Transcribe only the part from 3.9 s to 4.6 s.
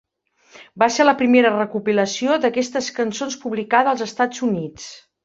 als Estats